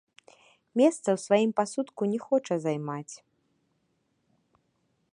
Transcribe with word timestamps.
Месца 0.79 1.03
ў 1.15 1.17
сваім 1.25 1.51
пасудку 1.59 2.03
не 2.15 2.19
хоча 2.27 2.55
займаць. 2.65 3.23